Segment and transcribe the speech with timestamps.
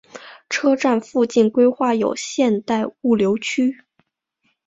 [0.49, 3.83] 车站附近规划有现代物流区。